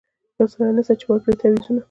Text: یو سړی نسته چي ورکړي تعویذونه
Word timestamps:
یو 0.37 0.47
سړی 0.51 0.69
نسته 0.77 0.93
چي 0.99 1.05
ورکړي 1.07 1.33
تعویذونه 1.39 1.79